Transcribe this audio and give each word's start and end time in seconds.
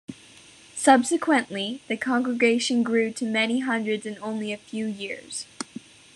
Subsequently, 0.75 1.83
the 1.87 1.95
congregation 1.95 2.81
grew 2.81 3.11
to 3.11 3.23
many 3.23 3.59
hundreds 3.59 4.03
in 4.03 4.17
only 4.19 4.51
a 4.51 4.57
few 4.57 4.87
years. 4.87 5.45